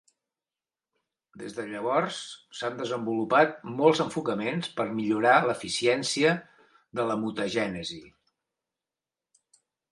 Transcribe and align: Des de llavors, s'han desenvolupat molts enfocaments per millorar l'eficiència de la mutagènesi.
Des 1.41 1.51
de 1.57 1.65
llavors, 1.73 2.21
s'han 2.59 2.79
desenvolupat 2.79 3.53
molts 3.75 4.01
enfocaments 4.07 4.71
per 4.81 4.87
millorar 4.97 5.37
l'eficiència 5.51 6.35
de 7.01 7.09
la 7.13 7.21
mutagènesi. 7.27 8.03